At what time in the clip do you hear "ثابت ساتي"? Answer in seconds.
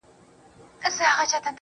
1.15-1.49